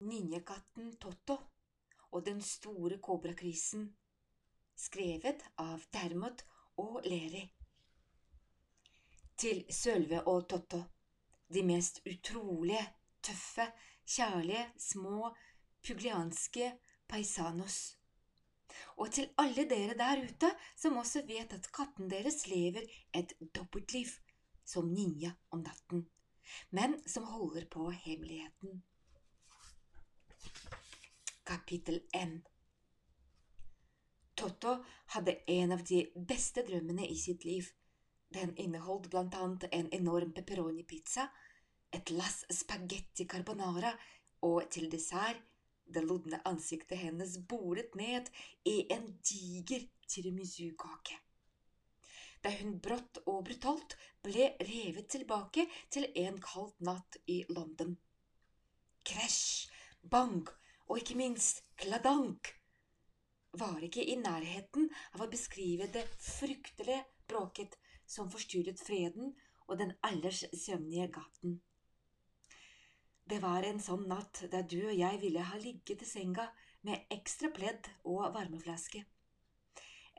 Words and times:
Ninjekatten 0.00 0.96
Totto 0.98 1.36
og 2.10 2.24
den 2.26 2.40
store 2.42 2.98
kobrakrisen, 3.02 3.86
skrevet 4.76 5.42
av 5.62 5.84
Dermot 5.94 6.44
og 6.82 7.00
Leri. 7.06 7.44
Til 9.38 9.64
Sølve 9.70 10.22
og 10.30 10.48
Totto, 10.50 10.82
de 11.54 11.62
mest 11.66 12.00
utrolige, 12.06 12.82
tøffe, 13.22 13.66
kjærlige, 14.06 14.64
små, 14.78 15.30
puglianske 15.86 16.70
paisanos. 17.08 17.78
Og 18.98 19.12
til 19.14 19.30
alle 19.38 19.66
dere 19.70 19.94
der 19.98 20.22
ute 20.24 20.50
som 20.76 20.98
også 20.98 21.22
vet 21.28 21.52
at 21.54 21.70
katten 21.74 22.10
deres 22.10 22.46
lever 22.50 22.86
et 23.14 23.34
dobbeltliv 23.54 24.10
som 24.64 24.88
ninja 24.90 25.34
om 25.50 25.62
natten, 25.62 26.08
men 26.70 26.98
som 27.08 27.28
holder 27.28 27.68
på 27.70 27.90
hemmeligheten. 27.90 28.82
Kapittel 31.44 32.00
1 32.12 32.40
Totto 34.34 34.84
hadde 35.06 35.32
en 35.46 35.72
av 35.72 35.82
de 35.84 35.98
beste 36.16 36.62
drømmene 36.64 37.04
i 37.04 37.16
sitt 37.20 37.44
liv. 37.44 37.68
Den 38.32 38.54
inneholdt 38.56 39.10
blant 39.12 39.36
annet 39.36 39.66
en 39.76 39.90
enorm 39.92 40.32
pepperoni-pizza, 40.32 41.26
et 41.92 42.14
lass 42.16 42.46
spagetti 42.48 43.28
carbonara 43.28 43.92
og 44.48 44.70
til 44.72 44.88
dessert 44.96 45.44
det 45.84 46.06
lodne 46.08 46.40
ansiktet 46.48 47.02
hennes 47.04 47.36
boret 47.52 47.92
ned 48.00 48.32
i 48.64 48.78
en 48.96 49.12
diger 49.20 49.84
tiramisu-kake. 50.08 51.20
Da 52.40 52.56
hun 52.56 52.80
brått 52.80 53.20
og 53.28 53.44
brutalt 53.50 53.98
ble 54.24 54.54
revet 54.64 55.12
tilbake 55.12 55.68
til 55.92 56.08
en 56.24 56.40
kald 56.40 56.72
natt 56.80 57.20
i 57.28 57.42
London. 57.52 57.98
Krasj, 59.04 59.68
bang 60.08 60.48
og 60.88 61.00
ikke 61.00 61.16
minst 61.18 61.64
kladank 61.80 62.52
var 63.58 63.82
ikke 63.86 64.02
i 64.04 64.16
nærheten 64.18 64.88
av 65.14 65.24
å 65.24 65.30
beskrive 65.30 65.86
det 65.94 66.04
fryktelige 66.20 67.04
bråket 67.30 67.78
som 68.06 68.30
forstyrret 68.32 68.82
freden 68.82 69.32
og 69.68 69.78
den 69.80 69.94
ellers 70.04 70.42
søvnige 70.52 71.08
gaten. 71.14 71.60
Det 73.24 73.40
var 73.40 73.64
en 73.64 73.80
sånn 73.80 74.04
natt 74.10 74.42
der 74.52 74.66
du 74.68 74.80
og 74.82 74.96
jeg 74.98 75.20
ville 75.22 75.46
ha 75.48 75.58
ligget 75.60 76.02
i 76.04 76.08
senga 76.08 76.50
med 76.84 77.06
ekstra 77.14 77.48
pledd 77.54 77.88
og 78.04 78.26
varmeflaske. 78.34 79.00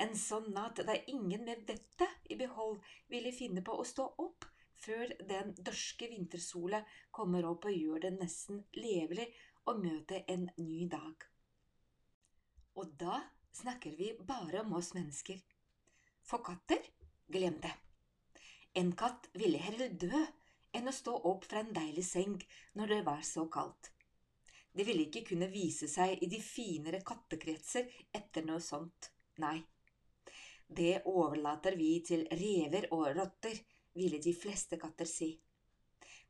En 0.02 0.16
sånn 0.20 0.50
natt 0.56 0.82
der 0.88 1.04
ingen 1.12 1.46
med 1.46 1.68
vettet 1.70 2.32
i 2.34 2.38
behold 2.40 2.82
ville 3.12 3.36
finne 3.36 3.62
på 3.64 3.78
å 3.78 3.86
stå 3.86 4.08
opp 4.24 4.48
før 4.86 5.14
den 5.30 5.54
dørske 5.56 6.10
vintersola 6.12 6.82
kommer 7.16 7.46
opp 7.48 7.70
og 7.70 7.78
gjør 7.78 8.02
det 8.08 8.16
nesten 8.18 8.64
levelig 8.76 9.30
å 9.66 9.76
møte 9.80 10.22
en 10.32 10.50
ny 10.58 10.86
dag. 10.92 11.26
Og 12.76 12.92
da 13.00 13.22
snakker 13.56 13.96
vi 13.98 14.12
bare 14.28 14.62
om 14.62 14.76
oss 14.78 14.94
mennesker. 14.98 15.40
For 16.26 16.44
katter, 16.46 16.82
glem 17.32 17.60
det. 17.64 17.74
En 18.76 18.92
katt 19.00 19.30
ville 19.34 19.62
heller 19.62 19.94
dø 19.94 20.24
enn 20.76 20.90
å 20.92 20.96
stå 20.96 21.14
opp 21.30 21.46
fra 21.48 21.62
en 21.64 21.74
deilig 21.76 22.04
seng 22.06 22.36
når 22.76 22.92
det 22.92 23.04
var 23.08 23.22
så 23.24 23.46
kaldt. 23.52 23.92
Det 24.76 24.84
ville 24.84 25.06
ikke 25.08 25.24
kunne 25.30 25.48
vise 25.48 25.88
seg 25.88 26.20
i 26.20 26.28
de 26.28 26.42
finere 26.44 27.00
kattekretser 27.08 27.88
etter 28.20 28.44
noe 28.44 28.60
sånt, 28.60 29.08
nei. 29.40 29.62
Det 30.68 31.06
overlater 31.08 31.78
vi 31.80 31.94
til 32.04 32.26
rever 32.28 32.90
og 32.92 33.08
rotter, 33.16 33.56
ville 33.96 34.20
de 34.20 34.34
fleste 34.36 34.76
katter 34.82 35.08
si. 35.08 35.30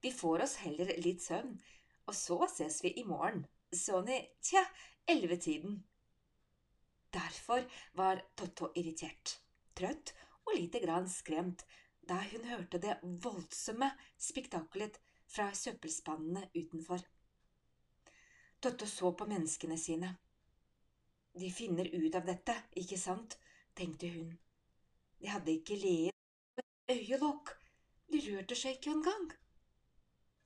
Vi 0.02 0.12
får 0.14 0.44
oss 0.46 0.60
heller 0.62 0.92
litt 1.02 1.24
søvn, 1.26 1.56
og 2.06 2.16
så 2.16 2.38
ses 2.52 2.82
vi 2.84 2.94
i 3.00 3.06
morgen, 3.08 3.46
sånn 3.74 4.10
i 4.14 4.20
tja, 4.44 4.64
ellevetiden. 5.10 5.80
Derfor 7.16 7.66
var 7.98 8.22
Totto 8.36 8.72
irritert, 8.76 9.40
trøtt 9.78 10.14
og 10.46 10.56
lite 10.58 10.82
grann 10.84 11.08
skremt 11.10 11.66
da 12.06 12.20
hun 12.30 12.46
hørte 12.46 12.80
det 12.82 12.98
voldsomme 13.24 13.90
spektakelet 14.22 15.00
fra 15.32 15.48
søppelspannene 15.58 16.50
utenfor. 16.54 17.02
Totto 18.62 18.88
så 18.90 19.12
på 19.18 19.28
menneskene 19.30 19.78
sine. 19.78 20.12
De 21.36 21.50
finner 21.52 21.90
ut 21.92 22.16
av 22.16 22.28
dette, 22.28 22.54
ikke 22.80 23.00
sant, 23.00 23.38
tenkte 23.76 24.10
hun. 24.14 24.30
De 25.20 25.32
hadde 25.32 25.58
ikke 25.58 25.80
leet 25.80 26.62
øyelokk, 26.92 27.52
de 28.12 28.22
rørte 28.30 28.56
seg 28.56 28.78
ikke 28.78 28.94
engang. 28.94 29.34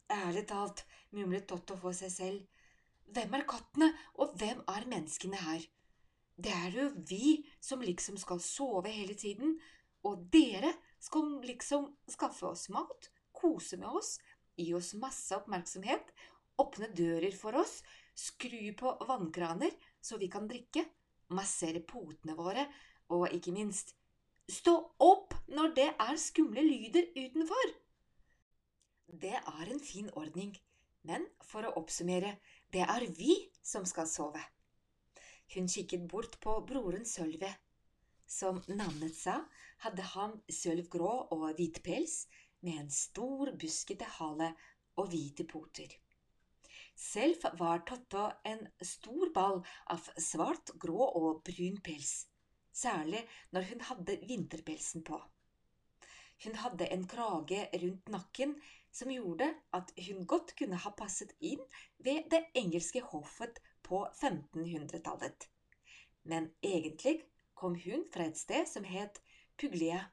Ærlig 0.09 0.47
talt, 0.49 0.85
mumlet 1.13 1.45
Totto 1.49 1.75
for 1.77 1.93
seg 1.93 2.11
selv, 2.13 2.39
hvem 3.13 3.35
er 3.37 3.45
kattene, 3.49 3.91
og 4.21 4.33
hvem 4.37 4.63
er 4.69 4.87
menneskene 4.89 5.37
her? 5.41 5.65
Det 6.39 6.53
er 6.53 6.75
jo 6.77 6.87
vi 7.09 7.39
som 7.61 7.81
liksom 7.83 8.17
skal 8.21 8.41
sove 8.41 8.89
hele 8.93 9.15
tiden, 9.17 9.57
og 10.05 10.25
dere 10.33 10.71
skal 11.01 11.39
liksom 11.43 11.89
skaffe 12.09 12.47
oss 12.49 12.69
mat, 12.73 13.09
kose 13.35 13.77
med 13.77 13.89
oss, 13.99 14.17
gi 14.57 14.71
oss 14.77 14.93
masse 14.99 15.35
oppmerksomhet, 15.35 16.13
åpne 16.59 16.89
dører 16.95 17.35
for 17.35 17.57
oss, 17.59 17.79
skru 18.17 18.73
på 18.79 18.95
vannkraner 19.07 19.75
så 20.01 20.17
vi 20.19 20.29
kan 20.31 20.47
drikke, 20.49 20.85
massere 21.35 21.81
potene 21.85 22.35
våre, 22.37 22.65
og 23.13 23.29
ikke 23.35 23.53
minst 23.55 23.93
stå 24.49 24.73
opp 25.05 25.35
når 25.53 25.75
det 25.77 25.87
er 25.93 26.19
skumle 26.21 26.63
lyder 26.65 27.11
utenfor. 27.15 27.75
Det 29.11 29.33
er 29.33 29.69
en 29.71 29.79
fin 29.81 30.09
ordning, 30.13 30.51
men 31.01 31.25
for 31.41 31.65
å 31.65 31.73
oppsummere, 31.81 32.35
det 32.69 32.83
er 32.85 33.05
vi 33.17 33.33
som 33.65 33.85
skal 33.89 34.05
sove. 34.07 34.41
Hun 35.55 35.65
kikket 35.67 36.05
bort 36.11 36.37
på 36.43 36.59
broren 36.69 37.07
Sølve. 37.09 37.49
Som 38.29 38.61
navnet 38.69 39.15
sa, 39.17 39.39
hadde 39.81 40.05
han 40.13 40.35
sølvgrå 40.45 41.13
og 41.33 41.47
hvit 41.57 41.81
pels 41.81 42.27
med 42.61 42.83
en 42.83 42.91
stor, 42.93 43.49
buskete 43.57 44.05
hale 44.19 44.51
og 45.01 45.09
hvite 45.09 45.47
poter. 45.49 45.89
Selv 46.93 47.47
var 47.57 47.81
Totto 47.89 48.27
en 48.45 48.61
stor 48.85 49.33
ball 49.33 49.63
av 49.89 50.05
svart, 50.21 50.75
grå 50.77 51.09
og 51.17 51.41
brun 51.47 51.81
pels, 51.81 52.27
særlig 52.69 53.23
når 53.55 53.71
hun 53.71 53.85
hadde 53.89 54.19
vinterpelsen 54.29 55.07
på. 55.07 55.17
Hun 56.43 56.55
hadde 56.55 56.87
en 56.93 57.07
krage 57.09 57.65
rundt 57.81 58.11
nakken 58.13 58.53
som 58.91 59.11
gjorde 59.11 59.47
at 59.75 59.91
hun 60.07 60.25
godt 60.25 60.55
kunne 60.59 60.79
ha 60.83 60.91
passet 60.97 61.31
inn 61.39 61.61
ved 61.97 62.29
det 62.31 62.45
engelske 62.57 63.01
hoffet 63.11 63.61
på 63.85 64.05
1500-tallet. 64.07 65.49
Men 66.23 66.51
egentlig 66.61 67.21
kom 67.53 67.75
hun 67.75 68.05
fra 68.13 68.29
et 68.29 68.37
sted 68.37 68.67
som 68.69 68.85
het 68.87 69.21
Puglia, 69.59 70.05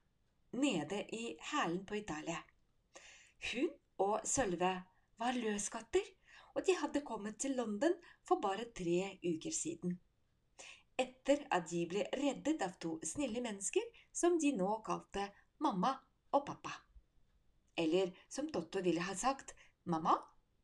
nede 0.52 1.02
i 1.14 1.36
hælen 1.52 1.84
på 1.86 1.94
Italia. 1.94 2.38
Hun 3.52 3.70
og 3.98 4.20
Sølve 4.24 4.72
var 5.18 5.36
løskatter, 5.36 6.02
og 6.54 6.64
de 6.66 6.74
hadde 6.80 7.04
kommet 7.04 7.38
til 7.38 7.56
London 7.56 7.94
for 8.24 8.40
bare 8.40 8.64
tre 8.76 9.18
uker 9.20 9.52
siden. 9.52 9.98
Etter 10.98 11.44
at 11.52 11.68
de 11.70 11.84
ble 11.88 12.06
reddet 12.16 12.64
av 12.64 12.78
to 12.80 12.96
snille 13.04 13.44
mennesker 13.44 13.84
som 14.12 14.40
de 14.40 14.54
nå 14.56 14.78
kalte 14.86 15.28
mamma 15.60 15.92
og 16.32 16.46
pappa. 16.48 16.85
Eller 17.76 18.16
som 18.28 18.48
Totto 18.52 18.82
ville 18.82 19.04
ha 19.04 19.14
sagt, 19.16 19.54
mamma 19.84 20.16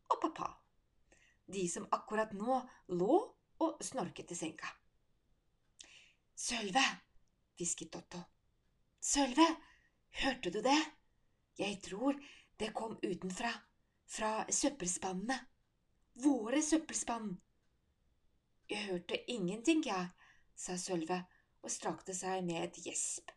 og 0.09 0.21
pappa 0.21 0.51
de 1.53 1.69
som 1.69 1.87
akkurat 1.91 2.33
nå 2.33 2.61
lå 2.89 3.17
og 3.63 3.85
snorket 3.85 4.33
i 4.33 4.39
senga. 4.39 4.71
Sølve, 6.35 6.83
hvisket 7.59 7.93
Dotto. 7.93 8.23
Sølve, 9.01 9.47
hørte 10.23 10.51
du 10.51 10.61
det? 10.65 10.81
Jeg 11.59 11.81
tror 11.85 12.17
det 12.59 12.73
kom 12.75 12.97
utenfra, 13.03 13.53
fra 14.07 14.33
søppelspannene. 14.51 15.39
Våre 16.23 16.61
søppelspann. 16.63 17.31
Jeg 18.69 18.89
hørte 18.89 19.21
ingenting, 19.33 19.85
jeg, 19.87 20.09
sa 20.57 20.77
Sølve 20.81 21.23
og 21.63 21.71
strakte 21.73 22.15
seg 22.17 22.43
med 22.47 22.65
et 22.67 22.81
gjesp. 22.85 23.31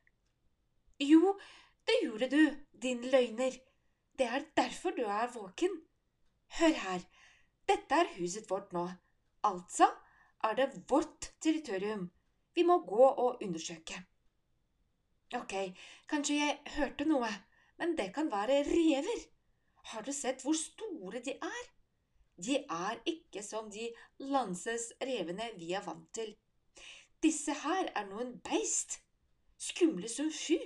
Jo, 0.99 1.35
det 1.87 1.99
gjorde 2.03 2.29
du, 2.31 2.43
din 2.81 3.01
løgner. 3.11 3.57
Det 4.17 4.25
er 4.25 4.47
derfor 4.57 4.95
du 4.95 5.03
er 5.03 5.31
våken. 5.33 5.81
Hør 6.59 6.73
her, 6.85 7.05
dette 7.67 7.95
er 8.01 8.13
huset 8.17 8.49
vårt 8.49 8.73
nå. 8.73 8.87
Altså 9.43 9.89
er 10.43 10.55
det 10.55 10.83
vårt 10.89 11.31
territorium. 11.41 12.09
Vi 12.55 12.63
må 12.63 12.79
gå 12.85 13.05
og 13.07 13.41
undersøke. 13.43 13.97
Ok, 15.35 15.53
kanskje 16.07 16.35
jeg 16.37 16.59
hørte 16.77 17.05
noe, 17.09 17.29
men 17.77 17.97
det 17.97 18.13
kan 18.15 18.29
være 18.31 18.61
rever. 18.67 19.25
Har 19.91 20.05
du 20.05 20.13
sett 20.13 20.45
hvor 20.45 20.55
store 20.57 21.19
de 21.25 21.33
er? 21.41 21.65
De 22.37 22.55
er 22.57 23.01
ikke 23.09 23.43
som 23.43 23.69
de 23.71 23.89
lanses 24.19 24.91
revene 25.01 25.49
vi 25.57 25.71
er 25.73 25.83
vant 25.85 26.07
til. 26.13 26.35
Disse 27.23 27.53
her 27.63 27.91
er 27.95 28.07
noen 28.09 28.35
beist. 28.43 28.99
Skumle 29.57 30.09
som 30.11 30.31
fy. 30.31 30.57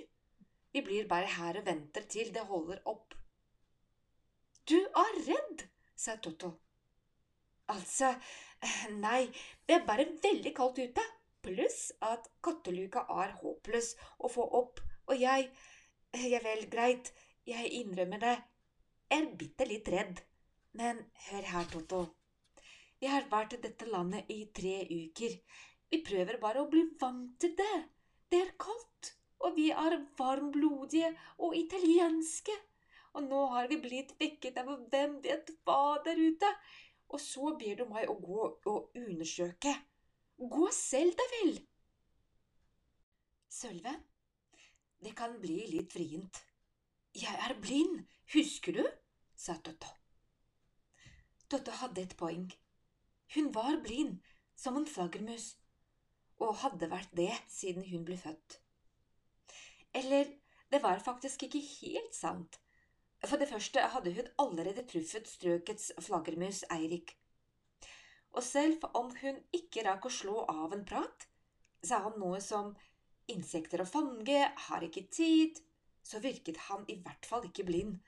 Vi 0.72 0.82
blir 0.86 1.08
bare 1.10 1.30
her 1.36 1.58
og 1.60 1.66
venter 1.66 2.06
til 2.14 2.30
det 2.34 2.44
holder 2.46 2.82
opp. 2.90 3.14
Du 4.70 4.76
er 4.78 5.16
redd, 5.26 5.64
sa 5.96 6.14
Totto. 6.22 6.52
Altså, 7.74 8.12
nei, 9.06 9.24
det 9.66 9.80
er 9.80 9.88
bare 9.88 10.06
veldig 10.22 10.52
kaldt 10.54 10.78
ute. 10.78 11.06
Pluss 11.40 11.90
at 12.04 12.28
katteluka 12.44 13.06
er 13.22 13.32
håpløs 13.40 13.94
å 14.20 14.28
få 14.30 14.44
opp, 14.58 14.82
og 15.08 15.16
jeg, 15.16 15.48
ja 16.20 16.40
vel, 16.44 16.66
greit, 16.70 17.12
jeg 17.48 17.70
innrømmer 17.80 18.20
det, 18.22 18.34
er 19.10 19.30
bitte 19.40 19.66
litt 19.66 19.88
redd. 19.90 20.20
Men 20.78 21.00
hør 21.30 21.48
her, 21.54 21.70
Totto. 21.72 22.02
Vi 23.00 23.08
har 23.08 23.26
vært 23.32 23.56
i 23.56 23.62
dette 23.64 23.88
landet 23.88 24.28
i 24.30 24.44
tre 24.54 24.84
uker. 24.86 25.38
Vi 25.90 26.02
prøver 26.06 26.38
bare 26.42 26.62
å 26.62 26.68
bli 26.70 26.84
vant 27.00 27.32
til 27.40 27.56
det. 27.58 27.78
Det 28.30 28.44
er 28.44 28.52
kaldt, 28.60 29.14
og 29.40 29.56
vi 29.56 29.70
er 29.72 29.96
varmblodige 30.18 31.10
og 31.38 31.56
italienske. 31.56 32.54
Og 33.16 33.24
nå 33.26 33.40
har 33.54 33.70
vi 33.70 33.80
blitt 33.82 34.12
vekket 34.20 34.60
av 34.62 34.70
hvem 34.92 35.16
vet 35.24 35.50
hva 35.64 35.98
der 36.04 36.20
ute. 36.20 36.50
Og 37.10 37.18
så 37.22 37.54
ber 37.58 37.80
du 37.80 37.88
meg 37.90 38.10
å 38.10 38.18
gå 38.20 38.44
og 38.70 39.00
undersøke. 39.00 39.72
Gå 40.38 40.68
selv, 40.72 41.16
da 41.18 41.26
vel. 41.34 41.56
Sølve, 43.50 43.96
det 45.02 45.16
kan 45.18 45.34
bli 45.42 45.58
litt 45.72 45.96
vrient. 45.96 46.38
Jeg 47.18 47.34
er 47.34 47.56
blind, 47.58 48.04
husker 48.36 48.78
du? 48.78 48.84
sa 49.34 49.56
Totto. 49.58 49.90
Totto 51.50 51.74
hadde 51.80 52.04
et 52.04 52.16
poeng. 52.16 52.46
Hun 53.34 53.50
var 53.54 53.80
blind, 53.82 54.20
som 54.54 54.76
en 54.78 54.86
flaggermus, 54.86 55.56
og 56.38 56.60
hadde 56.62 56.90
vært 56.92 57.10
det 57.16 57.32
siden 57.50 57.82
hun 57.90 58.04
ble 58.06 58.20
født. 58.20 58.60
Eller, 59.92 60.26
det 60.70 60.82
var 60.82 60.98
faktisk 61.02 61.42
ikke 61.46 61.62
helt 61.80 62.14
sant. 62.14 62.60
For 63.26 63.36
det 63.36 63.50
første 63.50 63.82
hadde 63.92 64.12
hun 64.16 64.28
allerede 64.40 64.86
truffet 64.88 65.28
strøkets 65.28 65.90
flaggermus 66.00 66.62
Eirik. 66.72 67.16
Og 68.32 68.42
selv 68.46 68.86
om 68.94 69.10
hun 69.20 69.40
ikke 69.52 69.84
rakk 69.84 70.06
å 70.06 70.14
slå 70.14 70.44
av 70.48 70.72
en 70.72 70.86
prat, 70.86 71.26
sa 71.82 71.98
han 72.04 72.16
noe 72.20 72.40
som 72.44 72.72
insekter 73.30 73.82
å 73.82 73.88
fange, 73.88 74.38
har 74.68 74.86
ikke 74.86 75.08
tid, 75.12 75.58
så 76.02 76.20
virket 76.22 76.58
han 76.68 76.86
i 76.88 76.96
hvert 77.02 77.26
fall 77.26 77.44
ikke 77.48 77.66
blind. 77.68 77.98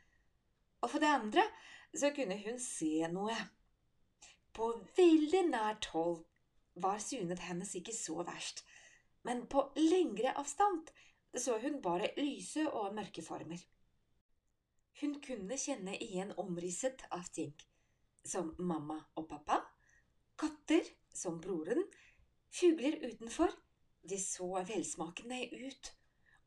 Og 0.83 0.91
for 0.91 1.03
det 1.03 1.11
andre 1.13 1.45
så 1.95 2.11
kunne 2.15 2.39
hun 2.41 2.59
se 2.63 3.07
noe. 3.13 3.37
På 4.53 4.73
veldig 4.97 5.43
nært 5.51 5.91
hold 5.93 6.23
var 6.83 7.03
synet 7.05 7.43
hennes 7.47 7.75
ikke 7.77 7.95
så 7.95 8.23
verst, 8.27 8.65
men 9.27 9.45
på 9.51 9.69
lengre 9.79 10.33
avstand 10.41 10.91
så 11.41 11.59
hun 11.63 11.81
bare 11.85 12.13
lyse 12.19 12.65
og 12.69 12.95
mørke 12.97 13.25
former. 13.25 13.61
Hun 15.01 15.17
kunne 15.25 15.57
kjenne 15.59 15.97
igjen 16.05 16.35
omrisset 16.39 17.07
av 17.11 17.25
ting, 17.33 17.55
som 18.25 18.53
mamma 18.59 18.99
og 19.17 19.29
pappa, 19.31 19.63
katter 20.39 20.87
som 21.15 21.41
broren, 21.41 21.83
fugler 22.53 22.99
utenfor, 23.03 23.53
de 24.03 24.19
så 24.21 24.49
velsmakende 24.69 25.41
ut, 25.65 25.93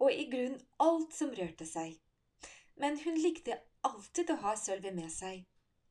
og 0.04 0.12
i 0.12 0.28
grunn 0.32 0.58
alt 0.84 1.14
som 1.16 1.34
rørte 1.34 1.66
seg. 1.68 1.96
Men 2.76 3.00
hun 3.02 3.18
likte 3.20 3.58
alltid 3.88 4.34
å 4.34 4.42
ha 4.44 4.56
Sølvi 4.60 4.92
med 4.96 5.12
seg. 5.12 5.46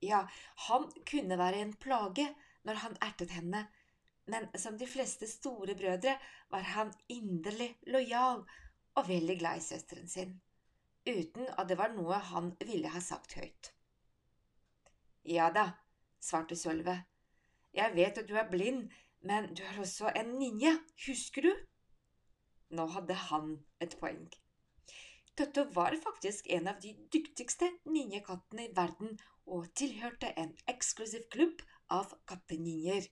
Ja, 0.04 0.26
han 0.68 0.90
kunne 1.08 1.38
være 1.40 1.62
en 1.64 1.72
plage 1.80 2.26
når 2.68 2.80
han 2.82 2.98
ertet 3.04 3.32
henne, 3.32 3.64
men 4.28 4.48
som 4.60 4.76
de 4.80 4.88
fleste 4.88 5.28
store 5.28 5.76
brødre 5.76 6.14
var 6.52 6.68
han 6.74 6.92
inderlig 7.12 7.74
lojal 7.92 8.44
og 8.94 9.08
veldig 9.08 9.38
glad 9.40 9.60
i 9.60 9.64
søsteren 9.64 10.08
sin, 10.08 10.36
uten 11.08 11.48
at 11.58 11.68
det 11.70 11.78
var 11.80 11.94
noe 11.94 12.20
han 12.30 12.52
ville 12.64 12.92
ha 12.94 13.02
sagt 13.02 13.36
høyt. 13.38 13.72
Ja 15.24 15.50
da, 15.54 15.70
svarte 16.20 16.56
Sølve, 16.56 16.98
jeg 17.74 17.96
vet 17.96 18.20
at 18.20 18.28
du 18.28 18.36
er 18.38 18.50
blind, 18.50 18.86
men 19.24 19.48
du 19.56 19.62
er 19.64 19.80
også 19.80 20.12
en 20.14 20.34
ninja, 20.38 20.76
husker 21.06 21.48
du? 21.48 21.52
Nå 22.74 22.86
hadde 22.94 23.16
han 23.28 23.54
et 23.82 23.96
poeng. 24.00 24.26
Tøtte 25.34 25.64
var 25.74 25.96
faktisk 25.98 26.46
en 26.54 26.68
av 26.70 26.78
de 26.82 26.92
dyktigste 27.10 27.66
ninjakattene 27.90 28.68
i 28.68 28.74
verden 28.76 29.16
og 29.50 29.66
tilhørte 29.74 30.30
en 30.38 30.52
eksklusiv 30.70 31.24
klubb 31.34 31.64
av 31.90 32.12
katteninjer 32.30 33.08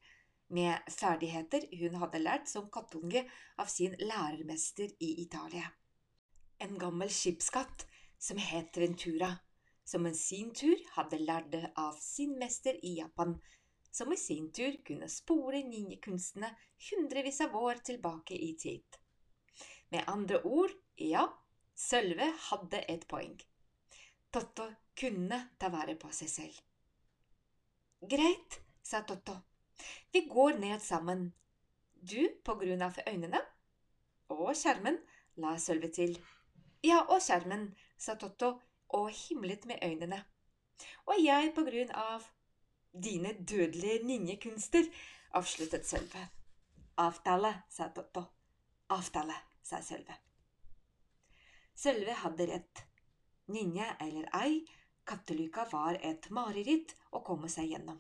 med 0.53 0.93
ferdigheter 0.93 1.65
hun 1.81 1.97
hadde 2.03 2.21
lært 2.23 2.51
som 2.51 2.69
kattunge 2.73 3.25
av 3.61 3.71
sin 3.73 3.97
lærermester 4.01 4.93
i 5.01 5.15
Italia. 5.25 5.71
En 6.63 6.77
gammel 6.79 7.11
skipskatt 7.11 7.87
som 8.23 8.39
het 8.39 8.77
Ventura, 8.79 9.33
som 9.85 10.07
i 10.07 10.15
sin 10.15 10.53
tur 10.55 10.79
hadde 10.95 11.19
lært 11.25 11.51
det 11.53 11.73
av 11.77 11.97
sin 12.01 12.37
mester 12.39 12.79
i 12.85 12.95
Japan, 13.01 13.35
som 13.91 14.13
i 14.13 14.17
sin 14.17 14.51
tur 14.53 14.77
kunne 14.87 15.09
spore 15.11 15.65
ninjekunstene 15.67 16.53
hundrevis 16.91 17.41
av 17.45 17.57
år 17.57 17.83
tilbake 17.85 18.37
i 18.37 18.53
tid. 18.61 18.99
Med 19.93 20.05
andre 20.07 20.41
ord, 20.49 20.73
ja, 20.97 21.27
Sølve 21.75 22.29
hadde 22.49 22.85
et 22.89 23.09
poeng. 23.09 23.35
Totto 24.33 24.69
kunne 24.97 25.39
ta 25.59 25.69
vare 25.73 25.97
på 26.01 26.13
seg 26.15 26.31
selv. 26.31 26.61
Greit, 28.09 28.61
sa 28.83 29.03
Totto. 29.09 29.35
Vi 30.13 30.27
går 30.31 30.59
ned 30.59 30.83
sammen. 30.83 31.33
Du 31.95 32.29
på 32.45 32.57
grunn 32.59 32.83
av 32.83 32.99
øynene. 33.07 33.41
Og 34.33 34.53
skjermen, 34.57 34.99
la 35.43 35.57
Sølve 35.59 35.91
til. 35.93 36.17
Ja, 36.83 37.05
og 37.09 37.23
skjermen, 37.23 37.71
sa 37.99 38.17
Totto 38.19 38.57
og 38.99 39.11
himlet 39.15 39.67
med 39.71 39.83
øynene. 39.83 40.25
Og 41.07 41.19
jeg 41.23 41.53
på 41.55 41.65
grunn 41.67 41.93
av 41.95 42.27
dine 42.93 43.33
dødelige 43.39 44.03
ninjekunster, 44.05 44.89
avsluttet 45.39 45.87
Sølve. 45.87 46.27
Avtale, 46.99 47.55
sa 47.71 47.89
Totto. 47.89 48.25
Avtale, 48.93 49.37
sa 49.63 49.81
Sølve. 49.83 50.17
Sølve 51.75 52.17
hadde 52.25 52.47
rett. 52.51 52.83
Ninja 53.53 53.95
eller 54.01 54.29
ei, 54.43 54.63
katteluka 55.09 55.65
var 55.73 55.99
et 56.03 56.29
mareritt 56.31 56.95
å 57.11 57.23
komme 57.27 57.49
seg 57.53 57.73
gjennom. 57.73 57.99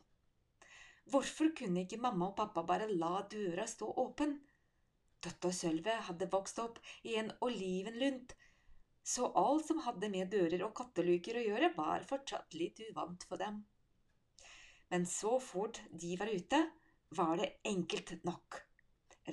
Hvorfor 1.11 1.51
kunne 1.59 1.83
ikke 1.83 2.01
mamma 2.01 2.29
og 2.31 2.37
pappa 2.39 2.63
bare 2.67 2.87
la 2.91 3.23
døra 3.31 3.67
stå 3.67 3.89
åpen? 4.05 4.37
Døtte 5.23 5.51
og 5.51 5.57
Sølve 5.57 5.97
hadde 6.09 6.31
vokst 6.31 6.59
opp 6.63 6.79
i 7.07 7.17
en 7.19 7.31
olivenlund, 7.47 8.35
så 9.03 9.29
alt 9.39 9.67
som 9.67 9.83
hadde 9.83 10.11
med 10.11 10.31
dører 10.31 10.63
og 10.67 10.75
katteluker 10.79 11.39
å 11.39 11.45
gjøre, 11.47 11.73
var 11.77 12.07
fortsatt 12.07 12.55
litt 12.55 12.79
uvant 12.89 13.27
for 13.29 13.43
dem. 13.43 13.63
Men 14.91 15.07
så 15.09 15.39
fort 15.43 15.81
de 15.91 16.15
var 16.21 16.31
ute, 16.31 16.63
var 17.19 17.35
det 17.41 17.51
enkelt 17.69 18.15
nok. 18.27 18.63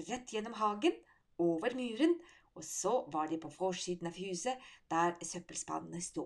Rett 0.10 0.34
gjennom 0.34 0.58
hagen, 0.58 0.98
over 1.40 1.74
muren 1.78 2.18
og 2.60 2.66
så 2.66 2.92
var 3.14 3.30
de 3.32 3.40
på 3.40 3.52
forsiden 3.54 4.10
av 4.10 4.18
huset 4.20 4.70
der 4.92 5.16
søppelspannene 5.24 6.02
sto. 6.04 6.26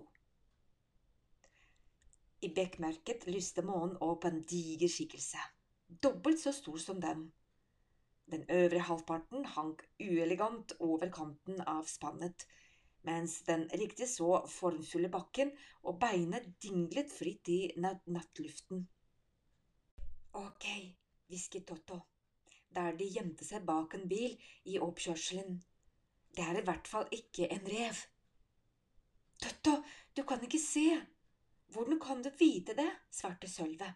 I 2.44 2.50
bekmørket 2.52 3.24
lyste 3.30 3.62
månen 3.64 3.96
opp 4.04 4.26
en 4.28 4.42
diger 4.50 4.90
skikkelse, 4.92 5.40
dobbelt 6.04 6.42
så 6.42 6.52
stor 6.52 6.76
som 6.82 6.98
dem. 7.00 7.22
Den 8.28 8.44
øvre 8.52 8.82
halvparten 8.84 9.46
hang 9.54 9.78
uelegant 10.00 10.74
over 10.78 11.08
kanten 11.12 11.62
av 11.64 11.86
spannet, 11.88 12.44
mens 13.08 13.38
den 13.48 13.64
riktig 13.72 14.08
så 14.12 14.42
formfulle 14.48 15.08
bakken 15.12 15.54
og 15.84 15.96
beinet 16.02 16.50
dinglet 16.64 17.12
fritt 17.12 17.48
i 17.52 17.58
nattluften. 17.80 18.84
Ok, 20.34 20.68
hvisket 21.30 21.66
Totto, 21.68 22.00
der 22.76 22.96
de 23.00 23.08
gjemte 23.08 23.48
seg 23.48 23.64
bak 23.64 23.96
en 23.96 24.08
bil 24.10 24.36
i 24.68 24.76
oppkjørselen. 24.82 25.60
Det 26.34 26.44
er 26.44 26.60
i 26.60 26.66
hvert 26.68 26.88
fall 26.90 27.08
ikke 27.14 27.48
en 27.56 27.68
rev. 27.72 28.04
Totto, 29.40 29.78
du 30.16 30.24
kan 30.28 30.44
ikke 30.44 30.60
se. 30.60 30.88
Hvordan 31.74 31.98
kan 32.00 32.22
du 32.22 32.30
vite 32.38 32.74
det? 32.78 32.90
svarte 33.10 33.48
Sølve. 33.50 33.88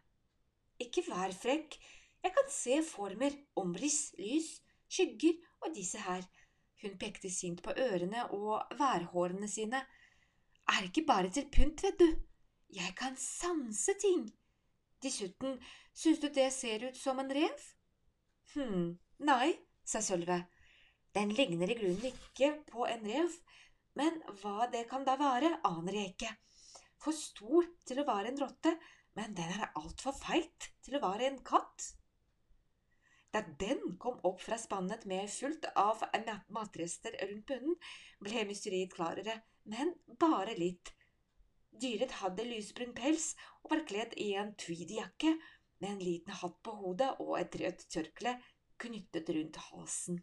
Ikke 0.82 1.04
vær 1.06 1.30
frekk. 1.34 1.76
Jeg 2.22 2.34
kan 2.34 2.50
se 2.50 2.80
former, 2.82 3.34
omriss, 3.56 4.14
lys, 4.18 4.56
skygger 4.90 5.38
og 5.62 5.74
disse 5.76 6.00
her. 6.02 6.24
Hun 6.82 6.98
pekte 6.98 7.30
sint 7.30 7.62
på 7.62 7.74
ørene 7.78 8.24
og 8.34 8.74
værhårene 8.78 9.48
sine. 9.50 9.84
Er 10.68 10.88
ikke 10.88 11.06
bare 11.06 11.30
til 11.30 11.46
pynt, 11.54 11.82
vet 11.82 11.98
du. 12.02 12.08
Jeg 12.74 12.94
kan 12.98 13.16
sanse 13.16 13.94
ting. 14.02 14.26
Dessuten, 15.02 15.60
syns 15.94 16.18
du 16.18 16.28
det 16.34 16.50
ser 16.52 16.88
ut 16.88 16.98
som 16.98 17.22
en 17.22 17.30
rev? 17.30 17.66
Hm, 18.54 18.98
nei, 19.30 19.52
sa 19.86 20.02
Sølve. 20.02 20.42
Den 21.14 21.30
ligner 21.32 21.70
i 21.70 21.78
grunnen 21.78 22.10
ikke 22.10 22.50
på 22.68 22.86
en 22.90 23.06
rev, 23.06 23.38
men 23.98 24.18
hva 24.42 24.66
det 24.72 24.84
kan 24.90 25.06
da 25.06 25.14
være, 25.18 25.54
aner 25.64 26.00
jeg 26.00 26.14
ikke. 26.14 26.34
For 26.98 27.14
stor 27.14 27.68
til 27.86 28.02
å 28.02 28.06
være 28.08 28.32
en 28.32 28.40
rotte, 28.42 28.74
men 29.18 29.34
den 29.38 29.54
er 29.54 29.72
altfor 29.78 30.16
feit 30.18 30.70
til 30.84 30.98
å 30.98 31.02
være 31.02 31.28
en 31.28 31.40
katt. 31.46 31.92
Da 33.34 33.42
den 33.60 33.96
kom 34.00 34.20
opp 34.24 34.40
fra 34.40 34.56
spannet 34.58 35.04
med 35.10 35.28
fullt 35.30 35.66
av 35.76 36.04
matrester 36.54 37.16
rundt 37.22 37.46
bunnen, 37.50 37.76
ble 38.24 38.44
mysteriet 38.48 38.94
klarere, 38.94 39.36
men 39.68 39.92
bare 40.20 40.56
litt. 40.58 40.94
Dyret 41.78 42.16
hadde 42.22 42.46
lysbrun 42.48 42.94
pels 42.96 43.34
og 43.62 43.74
var 43.74 43.84
kledd 43.90 44.16
i 44.18 44.32
en 44.40 44.54
tweedjakke 44.58 45.34
med 45.78 45.90
en 45.90 46.00
liten 46.02 46.34
hatt 46.40 46.56
på 46.64 46.74
hodet 46.80 47.10
og 47.22 47.36
et 47.38 47.58
rødt 47.60 47.84
tørkle 47.92 48.34
knyttet 48.82 49.30
rundt 49.36 49.60
halsen. 49.68 50.22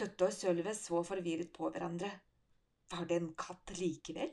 Døtte 0.00 0.30
og 0.30 0.32
Sølve 0.32 0.72
så 0.76 1.02
forvirret 1.04 1.50
på 1.52 1.68
hverandre. 1.68 2.08
Var 2.90 3.10
det 3.10 3.18
en 3.20 3.34
katt 3.36 3.74
likevel? 3.76 4.32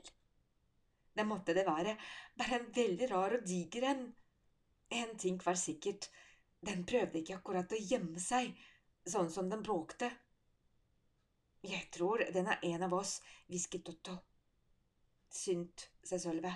Det 1.18 1.26
måtte 1.26 1.56
det 1.58 1.66
være, 1.66 1.96
bare 2.38 2.60
en 2.60 2.70
veldig 2.74 3.10
rar 3.10 3.38
og 3.40 3.46
diger 3.48 3.90
en. 3.90 4.04
En 4.94 5.16
ting 5.20 5.40
var 5.44 5.58
sikkert, 5.58 6.10
den 6.62 6.86
prøvde 6.88 7.22
ikke 7.22 7.40
akkurat 7.40 7.74
å 7.74 7.80
gjemme 7.82 8.22
seg, 8.22 8.54
sånn 9.08 9.32
som 9.34 9.50
den 9.50 9.64
bråkte. 9.66 10.12
Jeg 11.66 11.90
tror 11.94 12.22
den 12.34 12.48
er 12.54 12.62
en 12.70 12.86
av 12.88 12.94
oss, 13.00 13.18
hvisket 13.50 13.86
Totto. 13.88 14.14
Synd, 15.34 15.88
sa 16.06 16.20
Sølve. 16.22 16.54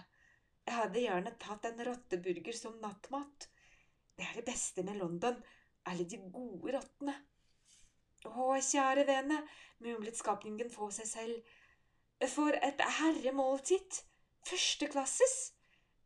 Jeg 0.68 0.78
hadde 0.78 1.04
gjerne 1.04 1.34
tatt 1.42 1.66
en 1.68 1.82
rotteburger 1.88 2.56
som 2.56 2.78
nattmat. 2.84 3.50
Det 4.16 4.28
er 4.28 4.38
det 4.38 4.46
beste 4.52 4.86
med 4.86 5.02
London, 5.02 5.42
alle 5.90 6.06
de 6.06 6.22
gode 6.30 6.76
rottene. 6.78 7.18
Å, 8.30 8.54
kjære 8.62 9.08
vene, 9.10 9.42
mumlet 9.82 10.18
skapningen 10.18 10.70
for 10.70 10.94
seg 10.94 11.10
selv. 11.10 11.52
For 12.30 12.54
et 12.54 12.86
herremåltid! 13.00 14.04
Førsteklasses! 14.48 15.36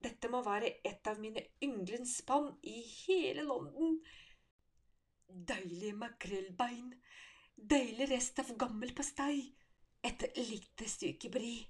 Dette 0.05 0.29
må 0.29 0.41
være 0.45 0.69
et 0.85 1.07
av 1.09 1.17
mine 1.21 1.41
yndlingsspann 1.65 2.51
i 2.69 2.75
hele 2.85 3.45
London. 3.47 3.95
Deilig 5.51 5.93
makrellbein, 5.97 6.91
deilig 7.55 8.09
rest 8.11 8.41
av 8.43 8.51
gammel 8.61 8.93
pastei, 8.97 9.39
et 10.05 10.27
lite 10.37 10.85
stykke 10.89 11.31
brie. 11.33 11.63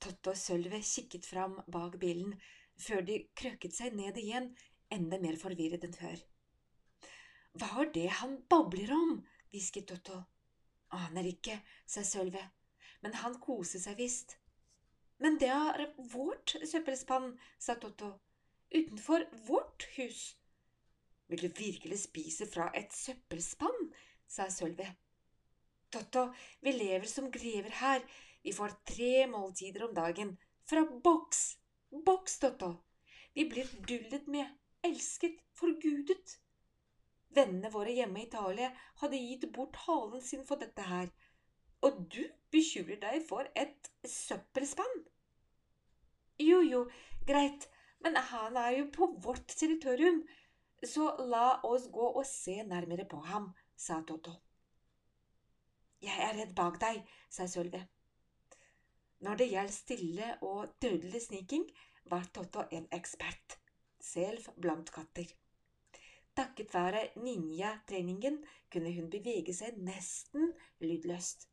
Totte 0.00 0.32
og 0.32 0.38
Sølve 0.40 0.80
kikket 0.84 1.26
fram 1.28 1.58
bak 1.70 1.98
bilen 2.00 2.32
før 2.80 3.04
de 3.06 3.18
krøket 3.36 3.76
seg 3.76 3.94
ned 3.96 4.16
igjen, 4.20 4.48
enda 4.92 5.18
mer 5.20 5.36
forvirret 5.40 5.84
enn 5.86 5.96
før. 5.96 6.16
Hva 7.54 7.70
er 7.84 7.92
det 7.94 8.08
han 8.20 8.38
babler 8.50 8.94
om? 8.96 9.18
hvisket 9.52 9.86
Totto. 9.90 10.16
Aner 10.94 11.26
ikke, 11.28 11.58
sa 11.86 12.02
Sølve, 12.06 12.42
men 13.02 13.14
han 13.20 13.36
koser 13.42 13.82
seg 13.82 14.00
visst. 14.00 14.36
Men 15.18 15.38
det 15.38 15.48
er 15.48 15.86
vårt 16.12 16.56
søppelspann, 16.64 17.34
sa 17.58 17.74
Totto. 17.74 18.12
Utenfor 18.74 19.26
vårt 19.46 19.86
hus. 19.96 20.36
Vil 21.26 21.42
du 21.42 21.48
virkelig 21.48 21.98
spise 21.98 22.46
fra 22.50 22.70
et 22.76 22.92
søppelspann? 22.92 23.92
sa 24.28 24.48
Sølve. 24.50 24.88
Totto, 25.92 26.26
vi 26.60 26.72
lever 26.72 27.06
som 27.06 27.30
grever 27.30 27.70
her, 27.80 28.02
vi 28.42 28.52
får 28.52 28.74
tre 28.86 29.26
måltider 29.30 29.84
om 29.86 29.94
dagen. 29.94 30.36
Fra 30.66 30.82
boks! 31.04 31.58
Boks, 32.06 32.38
Totto! 32.38 32.72
Vi 33.34 33.44
blir 33.50 33.70
dullet 33.88 34.26
med, 34.26 34.50
elsket, 34.82 35.38
forgudet. 35.54 36.38
Vennene 37.34 37.70
våre 37.70 37.94
hjemme 37.94 38.20
i 38.20 38.26
Italia 38.26 38.72
hadde 39.00 39.18
gitt 39.22 39.46
bort 39.52 39.76
halen 39.86 40.22
sin 40.22 40.44
for 40.46 40.60
dette 40.60 40.82
her. 40.86 41.08
Og 41.84 42.00
du 42.12 42.22
bekymrer 42.54 43.00
deg 43.02 43.24
for 43.28 43.48
et 43.58 43.90
søppelspann? 44.08 45.02
Jo, 46.40 46.62
jo, 46.64 46.86
greit, 47.28 47.68
men 48.04 48.16
han 48.30 48.56
er 48.56 48.78
jo 48.78 48.88
på 48.94 49.10
vårt 49.26 49.52
territorium, 49.52 50.22
så 50.84 51.10
la 51.28 51.60
oss 51.68 51.86
gå 51.92 52.08
og 52.08 52.24
se 52.28 52.56
nærmere 52.66 53.06
på 53.08 53.20
ham, 53.28 53.52
sa 53.76 54.00
Totto. 54.06 54.34
Jeg 56.04 56.20
er 56.20 56.34
redd 56.40 56.56
bak 56.56 56.80
deg, 56.80 57.04
sa 57.32 57.46
Sølve. 57.48 57.80
Når 59.24 59.40
det 59.40 59.52
gjaldt 59.52 59.76
stille 59.76 60.34
og 60.44 60.74
dødelig 60.82 61.22
sniking, 61.28 61.64
var 62.10 62.26
Totto 62.34 62.66
en 62.76 62.88
ekspert, 62.92 63.56
selv 64.00 64.50
blant 64.60 64.92
katter. 64.92 65.30
Takket 66.36 66.74
være 66.74 67.06
ninja-treningen 67.16 68.40
kunne 68.72 68.92
hun 68.96 69.08
bevege 69.10 69.54
seg 69.54 69.78
nesten 69.78 70.50
lydløst. 70.82 71.46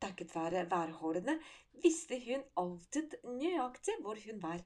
Takket 0.00 0.34
være 0.34 0.66
værhårene 0.70 1.38
visste 1.82 2.18
hun 2.26 2.44
alltid 2.62 3.16
nøyaktig 3.24 3.96
hvor 4.02 4.18
hun 4.24 4.42
var, 4.42 4.60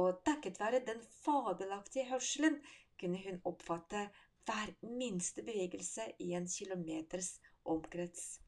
og 0.00 0.22
takket 0.24 0.60
være 0.60 0.84
den 0.86 1.02
fabelaktige 1.24 2.08
hørselen 2.08 2.60
kunne 3.00 3.20
hun 3.26 3.42
oppfatte 3.44 4.08
hver 4.44 4.72
minste 4.82 5.42
bevegelse 5.42 6.08
i 6.18 6.32
en 6.38 6.48
kilometers 6.48 7.30
omkrets. 7.64 8.40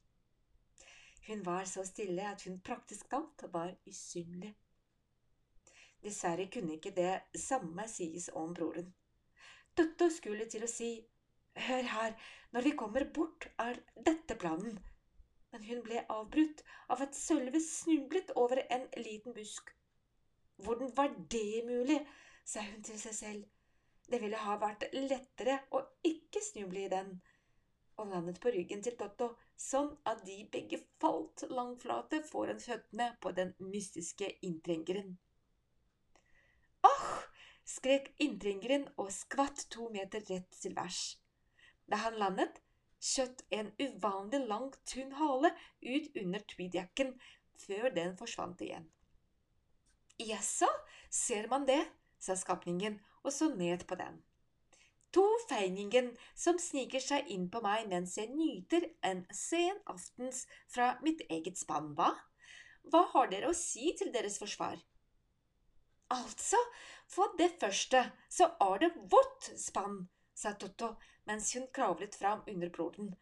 Hun 1.27 1.47
var 1.47 1.65
så 1.65 1.85
stille 1.85 2.23
at 2.31 2.43
hun 2.47 2.61
praktisk 2.61 3.11
talt 3.11 3.45
var 3.53 3.75
usynlig. 3.87 4.55
Dessverre 6.03 6.47
kunne 6.53 6.77
ikke 6.77 6.95
det 6.97 7.41
samme 7.49 7.89
sies 7.89 8.29
om 8.35 8.55
broren. 8.55 8.93
Tøtto 9.77 10.09
skulle 10.13 10.49
til 10.49 10.65
å 10.65 10.71
si 10.71 10.91
Hør 11.57 11.87
her, 11.89 12.13
når 12.53 12.67
vi 12.67 12.71
kommer 12.77 13.05
bort, 13.17 13.47
er 13.59 13.79
dette 14.05 14.37
planen. 14.37 14.77
Men 15.57 15.65
hun 15.65 15.79
ble 15.81 16.03
avbrutt 16.13 16.59
av 16.93 17.01
at 17.01 17.15
Sølve 17.17 17.57
snublet 17.65 18.29
over 18.37 18.59
en 18.69 18.83
liten 19.01 19.33
busk. 19.33 19.71
Hvordan 20.61 20.91
var 20.99 21.15
det 21.33 21.63
mulig? 21.65 21.97
sa 22.45 22.61
hun 22.61 22.83
til 22.85 22.99
seg 23.01 23.15
selv. 23.17 23.47
Det 24.05 24.21
ville 24.21 24.37
ha 24.37 24.59
vært 24.61 24.85
lettere 24.93 25.55
å 25.73 25.81
ikke 26.05 26.43
snuble 26.45 26.83
i 26.85 26.91
den 26.93 27.15
og 27.97 28.13
landet 28.13 28.37
på 28.45 28.53
ryggen 28.53 28.85
til 28.85 28.99
Totto, 29.01 29.31
sånn 29.57 29.89
at 30.05 30.21
de 30.29 30.37
begge 30.53 30.83
falt 31.01 31.47
langflate 31.49 32.21
foran 32.29 32.61
føttene 32.61 33.09
på 33.25 33.33
den 33.41 33.55
mystiske 33.57 34.29
inntrengeren. 34.45 35.17
Åh! 36.85 37.09
skrek 37.65 38.13
inntrengeren 38.21 38.85
og 39.01 39.09
skvatt 39.09 39.65
to 39.73 39.89
meter 39.97 40.21
rett 40.29 40.61
til 40.61 40.77
værs. 40.77 41.17
Da 41.89 42.05
han 42.05 42.21
landet, 42.21 42.61
skjøt 43.03 43.43
en 43.55 43.73
uvanlig 43.81 44.43
lang, 44.49 44.71
tynn 44.89 45.13
hale 45.19 45.53
ut 45.83 46.21
under 46.23 46.45
tweedjakken 46.53 47.15
før 47.67 47.91
den 47.97 48.17
forsvant 48.19 48.63
igjen. 48.65 48.87
Jaså, 50.21 50.69
ser 51.11 51.49
man 51.53 51.67
det, 51.69 51.83
sa 52.19 52.37
skapningen 52.39 52.99
og 53.23 53.33
så 53.35 53.51
ned 53.53 53.85
på 53.89 53.99
den. 54.01 54.23
To 55.17 55.25
feiningen 55.49 56.11
som 56.37 56.59
sniker 56.61 57.01
seg 57.01 57.29
inn 57.33 57.47
på 57.53 57.63
meg 57.65 57.87
mens 57.89 58.17
jeg 58.19 58.33
nyter 58.33 58.89
en 59.07 59.23
sen 59.33 59.79
aftens 59.93 60.45
fra 60.73 60.95
mitt 61.05 61.23
eget 61.33 61.61
spann, 61.61 61.95
hva? 61.97 62.11
Hva 62.93 63.03
har 63.15 63.31
dere 63.33 63.51
å 63.51 63.57
si 63.57 63.93
til 63.99 64.13
deres 64.15 64.39
forsvar? 64.43 64.77
Altså, 66.15 66.59
for 67.11 67.35
det 67.39 67.49
første 67.61 68.05
så 68.31 68.51
er 68.63 68.85
det 68.85 68.93
vårt 69.11 69.49
spann, 69.59 70.05
sa 70.37 70.53
Totto 70.55 70.93
mens 71.27 71.53
hun 71.57 71.67
kravlet 71.75 72.15
fram 72.15 72.43
under 72.47 72.71
broren. 72.71 73.15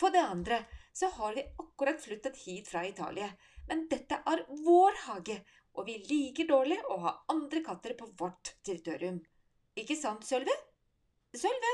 For 0.00 0.12
det 0.12 0.22
andre 0.22 0.60
så 0.92 1.08
har 1.16 1.34
vi 1.34 1.44
akkurat 1.62 2.02
flyttet 2.02 2.36
hit 2.44 2.68
fra 2.68 2.84
Italia, 2.86 3.30
men 3.68 3.86
dette 3.90 4.20
er 4.32 4.44
vår 4.66 5.00
hage, 5.06 5.40
og 5.76 5.88
vi 5.88 5.96
liker 6.08 6.48
dårlig 6.48 6.78
å 6.88 7.00
ha 7.04 7.12
andre 7.32 7.62
katter 7.64 7.96
på 7.98 8.08
vårt 8.20 8.54
territorium. 8.64 9.18
Ikke 9.76 9.96
sant, 9.98 10.24
Sølve? 10.24 10.54
Sølve! 11.36 11.72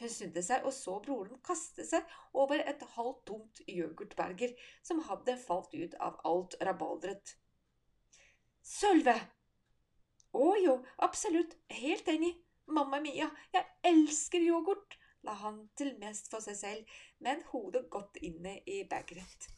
Hun 0.00 0.10
snudde 0.10 0.42
seg 0.42 0.64
og 0.66 0.74
så 0.74 0.96
broren 1.04 1.38
kaste 1.46 1.84
seg 1.86 2.14
over 2.34 2.58
et 2.58 2.80
halvt 2.96 3.20
tomt 3.28 3.60
yoghurtberger 3.70 4.56
som 4.82 5.02
hadde 5.06 5.36
falt 5.38 5.74
ut 5.76 5.94
av 6.02 6.18
alt 6.26 6.56
rabalderet. 6.66 7.36
Sølve! 8.66 9.14
Å 10.32 10.48
jo, 10.64 10.78
absolutt, 11.04 11.54
helt 11.76 12.08
enig. 12.08 12.32
Mamma 12.66 13.00
mia, 13.00 13.28
jeg 13.52 13.66
elsker 13.88 14.44
yoghurt, 14.44 14.98
la 15.26 15.34
han 15.42 15.64
til 15.78 15.94
mest 16.02 16.30
for 16.30 16.44
seg 16.44 16.56
selv, 16.58 16.94
med 17.18 17.42
hodet 17.50 17.88
godt 17.90 18.18
inne 18.22 18.58
i 18.66 18.82
begeret. 18.88 19.48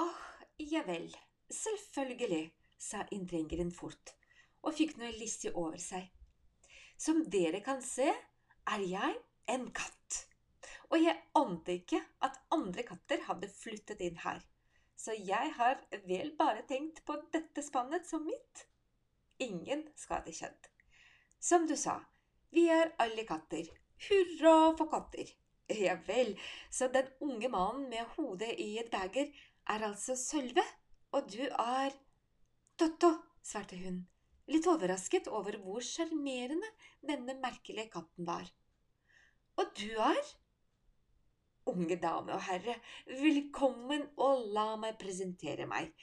Åh, 0.00 0.20
ja 0.58 0.82
vel, 0.86 1.08
selvfølgelig, 1.50 2.50
sa 2.78 3.04
inntrengeren 3.14 3.72
fort, 3.72 4.14
og 4.62 4.74
fikk 4.74 4.96
noe 4.98 5.12
listig 5.14 5.54
over 5.54 5.78
seg. 5.80 6.10
Som 6.98 7.24
dere 7.30 7.62
kan 7.64 7.82
se, 7.82 8.10
er 8.70 8.84
jeg 8.86 9.16
en 9.50 9.68
katt. 9.76 10.20
Og 10.90 11.00
jeg 11.02 11.16
ante 11.38 11.78
ikke 11.80 12.00
at 12.22 12.38
andre 12.54 12.84
katter 12.86 13.24
hadde 13.28 13.50
flyttet 13.50 14.02
inn 14.04 14.20
her. 14.22 14.42
Så 14.96 15.14
jeg 15.18 15.50
har 15.56 15.80
vel 16.06 16.30
bare 16.38 16.62
tenkt 16.68 17.02
på 17.06 17.16
dette 17.34 17.64
spannet 17.66 18.06
som 18.06 18.22
mitt. 18.26 18.66
Ingen 19.44 19.84
skade 19.98 20.32
skjedd. 20.34 20.70
Som 21.40 21.66
du 21.68 21.76
sa, 21.76 21.98
vi 22.54 22.66
er 22.72 22.94
alle 23.02 23.26
katter. 23.28 23.68
Hurra 24.08 24.72
for 24.78 24.90
katter! 24.92 25.28
Ja 25.68 25.94
vel, 26.06 26.34
så 26.70 26.90
den 26.92 27.08
unge 27.24 27.48
mannen 27.48 27.88
med 27.92 28.04
hodet 28.16 28.52
i 28.60 28.74
et 28.80 28.90
beger 28.92 29.30
er 29.72 29.86
altså 29.88 30.16
Sølve, 30.20 30.64
og 31.16 31.30
du 31.32 31.44
er 31.46 31.94
Totto, 32.76 33.14
svarte 33.40 33.78
hun 33.80 34.02
litt 34.50 34.66
overrasket 34.68 35.28
over 35.32 35.56
hvor 35.62 35.84
sjarmerende 35.84 36.68
denne 37.06 37.36
merkelige 37.40 37.90
katten 37.92 38.26
var. 38.28 38.48
Og 39.60 39.70
du 39.78 39.90
er? 40.02 40.32
Unge 41.70 41.96
dame 41.96 42.34
og 42.36 42.42
herre, 42.44 42.74
velkommen 43.08 44.04
og 44.20 44.50
la 44.52 44.74
meg 44.80 44.98
presentere 45.00 45.68
meg. 45.70 45.94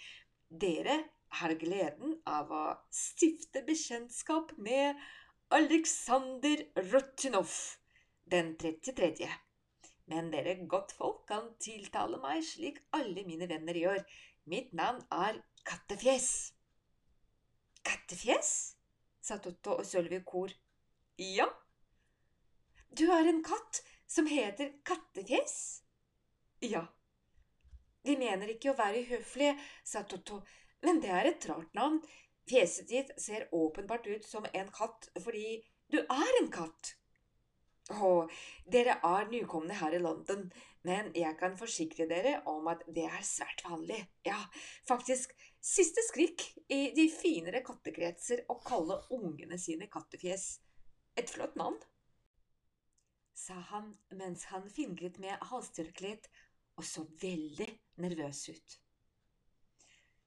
Dere 0.49 0.97
har 1.39 1.53
gleden 1.59 2.17
av 2.27 2.51
å 2.51 2.63
stifte 2.93 3.63
bekjentskap 3.67 4.51
med 4.57 4.99
Aleksander 5.55 6.65
Rotinov 6.91 7.53
den 8.31 8.53
33. 8.59 9.29
Men 10.11 10.31
dere 10.33 10.57
godtfolk 10.71 11.23
kan 11.29 11.53
tiltale 11.63 12.19
meg 12.23 12.43
slik 12.45 12.81
alle 12.97 13.23
mine 13.27 13.47
venner 13.47 13.77
gjør. 13.77 14.01
Mitt 14.51 14.73
navn 14.75 15.03
er 15.11 15.39
Kattefjes. 15.67 16.29
Kattefjes? 17.85 18.51
sa 19.21 19.37
Totto 19.37 19.77
og 19.77 19.85
Sølvi 19.85 20.17
i 20.17 20.25
kor. 20.25 20.51
Ja. 21.21 21.45
Du 22.97 23.05
er 23.13 23.29
en 23.29 23.43
katt 23.45 23.83
som 24.09 24.27
heter 24.27 24.73
Kattefjes? 24.87 25.83
Ja. 26.65 26.87
De 28.01 28.17
mener 28.17 28.49
ikke 28.49 28.73
å 28.73 28.79
være 28.79 29.03
uhøflige, 29.05 29.53
sa 29.85 30.01
Totto, 30.09 30.41
men 30.85 31.01
det 31.03 31.11
er 31.13 31.29
et 31.29 31.47
rart 31.49 31.73
navn. 31.77 32.01
Fjeset 32.49 32.89
ditt 32.89 33.11
ser 33.21 33.47
åpenbart 33.55 34.07
ut 34.07 34.25
som 34.25 34.47
en 34.53 34.71
katt 34.73 35.09
fordi 35.21 35.61
du 35.93 35.99
er 36.01 36.41
en 36.41 36.49
katt. 36.51 36.95
Å, 37.91 38.09
dere 38.71 38.97
er 39.03 39.29
nykomne 39.31 39.75
her 39.75 39.95
i 39.97 40.01
London, 40.01 40.45
men 40.87 41.09
jeg 41.17 41.35
kan 41.39 41.57
forsikre 41.59 42.07
dere 42.09 42.37
om 42.49 42.69
at 42.71 42.85
det 42.87 43.03
er 43.09 43.25
svært 43.25 43.63
vanlig, 43.65 43.99
ja, 44.25 44.37
faktisk 44.87 45.33
siste 45.61 46.01
skrik 46.07 46.45
i 46.71 46.93
de 46.95 47.07
finere 47.13 47.61
kattekretser 47.65 48.45
å 48.49 48.57
kalle 48.65 49.01
ungene 49.13 49.59
sine 49.61 49.89
kattefjes. 49.91 50.61
Et 51.19 51.29
flott 51.29 51.57
navn, 51.59 51.77
sa 53.35 53.57
han 53.73 53.91
mens 54.15 54.47
han 54.53 54.69
fingret 54.71 55.19
med 55.19 55.43
halstørkleet 55.51 56.29
og 56.79 56.87
så 56.87 57.03
veldig 57.21 57.67
nervøs 58.01 58.45
ut. 58.53 58.77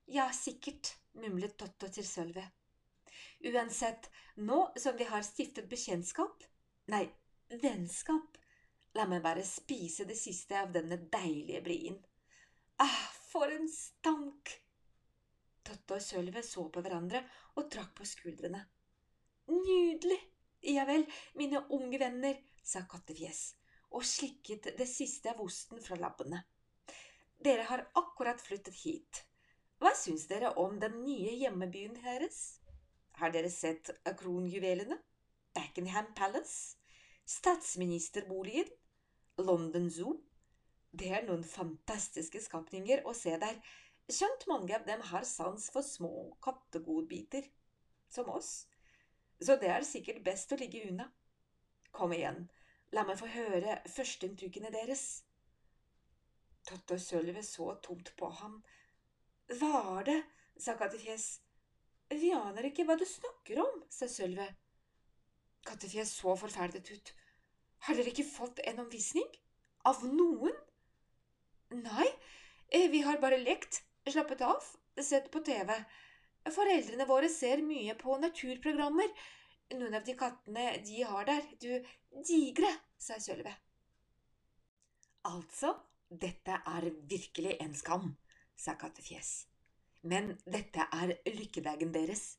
Ja, 0.07 0.33
sikkert, 0.33 0.97
mumlet 1.13 1.57
Totto 1.57 1.89
til 1.89 2.05
Sølve. 2.05 2.45
Uansett, 3.45 4.11
nå 4.37 4.59
som 4.77 4.99
vi 5.01 5.07
har 5.09 5.25
stiftet 5.25 5.69
bekjentskap, 5.71 6.45
nei, 6.93 7.07
vennskap, 7.63 8.37
la 8.95 9.07
meg 9.09 9.25
bare 9.25 9.45
spise 9.49 10.05
det 10.09 10.19
siste 10.21 10.61
av 10.61 10.75
denne 10.77 10.99
deilige 11.13 11.63
blien. 11.65 11.99
Ah, 12.85 13.01
for 13.31 13.49
en 13.49 13.67
stank! 13.71 14.55
Totte 15.65 15.97
og 15.97 16.05
Sølve 16.05 16.45
så 16.45 16.69
på 16.69 16.85
hverandre 16.85 17.25
og 17.57 17.71
trakk 17.73 17.97
på 17.97 18.09
skuldrene. 18.09 18.61
Nydelig! 19.49 20.21
Ja 20.65 20.85
vel, 20.89 21.05
mine 21.37 21.65
unge 21.77 22.01
venner, 22.01 22.41
sa 22.65 22.85
Kattefjes 22.89 23.55
og 23.95 24.05
slikket 24.05 24.73
det 24.79 24.87
siste 24.91 25.31
av 25.33 25.41
osten 25.45 25.81
fra 25.81 25.97
labbene. 26.01 26.41
Dere 27.45 27.67
har 27.69 27.85
akkurat 28.01 28.41
flyttet 28.41 28.81
hit. 28.83 29.21
Hva 29.85 29.91
syns 30.01 30.23
dere 30.31 30.49
om 30.57 30.79
den 30.81 30.95
nye 31.05 31.35
hjemmebyen 31.37 31.99
deres? 31.99 32.39
Har 33.21 33.35
dere 33.35 33.51
sett 33.53 33.91
kronjuvelene? 34.17 34.97
Backenham 35.53 36.07
Palace? 36.17 36.79
Statsministerboligen? 37.29 38.71
London 39.37 39.91
Zoo? 39.93 40.15
Det 40.89 41.11
er 41.13 41.27
noen 41.27 41.45
fantastiske 41.45 42.41
skapninger 42.41 43.03
å 43.05 43.13
se 43.19 43.37
der, 43.43 43.59
skjønt 44.09 44.47
mange 44.49 44.73
av 44.73 44.87
dem 44.89 45.05
har 45.11 45.27
sans 45.29 45.69
for 45.75 45.85
små 45.85 46.31
kattegodbiter, 46.47 47.45
som 48.09 48.31
oss, 48.33 48.53
så 49.37 49.59
det 49.61 49.69
er 49.69 49.85
sikkert 49.85 50.25
best 50.25 50.57
å 50.57 50.61
ligge 50.63 50.81
unna. 50.89 51.11
Kom 51.93 52.17
igjen, 52.17 52.47
La 52.95 53.03
meg 53.05 53.19
få 53.19 53.27
høre 53.27 53.81
førsteinntrykkene 53.91 54.71
deres. 54.71 55.05
Totto 56.65 56.97
Sølve 56.97 57.43
så 57.45 57.73
tomt 57.83 58.13
på 58.17 58.29
ham. 58.41 58.63
Hva 59.53 59.99
er 59.99 60.07
det? 60.09 60.21
sa 60.57 60.77
Kattefjes. 60.79 61.41
Vi 62.15 62.31
aner 62.33 62.69
ikke 62.69 62.85
hva 62.87 62.97
du 62.97 63.05
snakker 63.09 63.61
om, 63.65 63.83
sa 63.91 64.07
Sølve. 64.09 64.47
Kattefjes 65.67 66.13
så 66.21 66.35
forferdet 66.39 66.91
ut. 66.93 67.13
Har 67.85 67.99
dere 67.99 68.13
ikke 68.13 68.27
fått 68.29 68.63
en 68.65 68.81
omvisning? 68.85 69.27
Av 69.85 70.01
noen? 70.09 70.55
Nei, 71.75 72.07
eh, 72.69 72.89
vi 72.93 73.03
har 73.05 73.21
bare 73.21 73.41
lekt, 73.41 73.83
slappet 74.09 74.45
av, 74.47 74.65
sett 75.01 75.31
på 75.33 75.43
TV. 75.45 75.75
Foreldrene 76.55 77.09
våre 77.09 77.29
ser 77.33 77.65
mye 77.65 77.97
på 78.01 78.17
naturprogrammer, 78.21 79.11
noen 79.75 79.97
av 79.99 80.05
de 80.05 80.15
kattene 80.17 80.67
de 80.85 81.03
har 81.09 81.29
der, 81.29 81.45
du, 81.61 81.73
digre, 82.29 82.71
sa 83.01 83.19
Sølve. 83.21 83.53
Altså, 85.29 85.73
dette 86.09 86.61
er 86.77 86.91
virkelig 87.09 87.57
en 87.65 87.75
skam, 87.77 88.13
sa 88.57 88.77
Kattefjes. 88.81 89.47
Men 90.05 90.35
dette 90.45 90.87
er 90.93 91.15
lykkedagen 91.33 91.93
deres. 91.95 92.37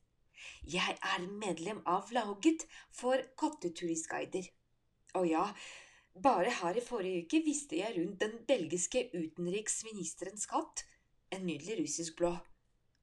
Jeg 0.68 0.98
er 1.00 1.26
medlem 1.40 1.80
av 1.88 2.12
laget 2.14 2.66
for 2.94 3.20
katteturistguider. 3.40 4.46
Og 5.18 5.26
ja, 5.30 5.44
bare 6.22 6.52
her 6.60 6.78
i 6.78 6.84
forrige 6.84 7.24
uke 7.24 7.42
visste 7.44 7.80
jeg 7.80 7.96
rundt 7.98 8.20
den 8.22 8.38
belgiske 8.48 9.08
utenriksministerens 9.14 10.46
katt, 10.50 10.84
en 11.32 11.46
nydelig 11.48 11.80
russisk 11.82 12.20
blå. 12.20 12.32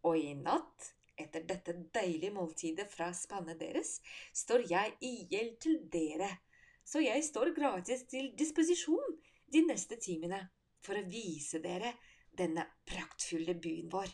Og 0.08 0.20
i 0.20 0.34
natt 0.38 0.94
etter 1.20 1.44
dette 1.48 1.76
deilige 1.94 2.34
måltidet 2.34 2.88
fra 2.90 3.12
spannet 3.14 3.60
deres, 3.60 4.00
står 4.34 4.66
jeg 4.70 4.96
i 5.06 5.14
gjeld 5.30 5.60
til 5.62 5.78
dere, 5.94 6.30
så 6.86 7.04
jeg 7.04 7.24
står 7.24 7.54
gratis 7.56 8.04
til 8.10 8.32
disposisjon 8.38 9.20
de 9.54 9.62
neste 9.68 10.00
timene 10.02 10.42
for 10.84 11.00
å 11.00 11.06
vise 11.08 11.62
dere 11.64 11.94
denne 12.38 12.66
praktfulle 12.90 13.56
byen 13.62 13.90
vår. 13.94 14.12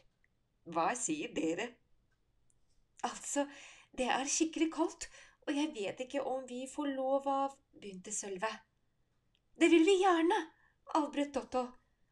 Hva 0.70 0.92
sier 0.98 1.32
dere? 1.36 1.70
Altså, 3.08 3.46
det 3.96 4.10
er 4.12 4.30
skikkelig 4.30 4.70
kaldt, 4.76 5.08
og 5.48 5.56
jeg 5.56 5.72
vet 5.76 6.04
ikke 6.06 6.24
om 6.28 6.44
vi 6.50 6.66
får 6.70 6.92
lov 6.96 7.28
av… 7.32 7.56
begynte 7.80 8.12
Sølve. 8.12 8.50
Det 9.60 9.70
vil 9.72 9.86
vi 9.88 9.96
gjerne, 10.02 10.40
avbrøt 11.00 11.32
Totto. 11.34 11.64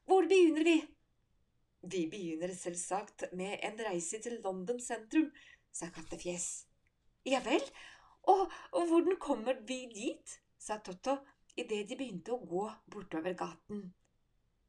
Hvor 0.08 0.28
begynner 0.30 0.64
vi? 0.64 0.78
Vi 1.88 2.06
begynner 2.12 2.54
selvsagt 2.56 3.28
med 3.38 3.60
en 3.68 3.80
reise 3.90 4.20
til 4.24 4.40
London 4.44 4.80
sentrum, 4.82 5.30
sa 5.72 5.92
Kattefjes. 5.94 6.66
Ja 7.28 7.42
vel, 7.44 7.64
og, 8.32 8.48
og 8.72 8.88
hvordan 8.90 9.20
kommer 9.20 9.60
vi 9.68 9.84
dit? 9.94 10.40
sa 10.58 10.80
Totto 10.84 11.20
idet 11.58 11.86
de 11.90 11.98
begynte 12.00 12.34
å 12.36 12.44
gå 12.48 12.66
bortover 12.92 13.36
gaten. 13.38 13.88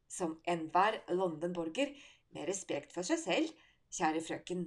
Som 0.08 0.38
enhver 0.48 1.00
London-borger 1.12 1.94
med 2.34 2.48
respekt 2.48 2.94
for 2.94 3.06
seg 3.06 3.20
selv, 3.20 3.54
kjære 3.92 4.24
frøken, 4.24 4.66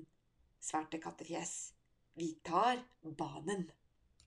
svarte 0.62 1.02
Kattefjes. 1.02 1.74
Vi 2.18 2.34
tar 2.46 2.82
banen. 3.18 3.70